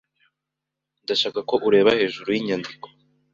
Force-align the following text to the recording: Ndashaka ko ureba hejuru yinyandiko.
Ndashaka 1.03 1.39
ko 1.49 1.55
ureba 1.67 1.89
hejuru 1.99 2.27
yinyandiko. 2.35 2.85